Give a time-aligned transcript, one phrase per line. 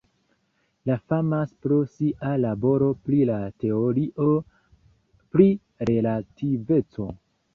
[0.89, 4.27] Li famas pro sia laboro pri la teorio
[5.37, 5.47] pri
[5.91, 7.09] relativeco.